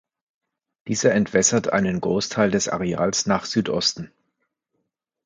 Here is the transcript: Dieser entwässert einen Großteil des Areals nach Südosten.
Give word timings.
Dieser 0.87 1.11
entwässert 1.13 1.67
einen 1.71 2.01
Großteil 2.01 2.49
des 2.49 2.67
Areals 2.69 3.27
nach 3.27 3.45
Südosten. 3.45 4.11